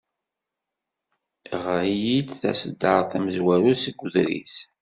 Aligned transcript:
Ɣer-iyi-d 1.63 2.29
taseddart 2.39 3.09
tamezwarut 3.11 3.79
seg 3.83 3.99
uḍris. 4.05 4.55